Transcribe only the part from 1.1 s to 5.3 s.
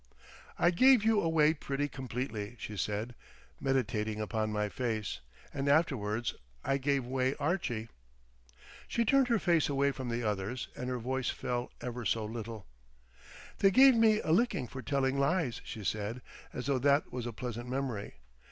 away pretty completely," she said, meditating upon my face.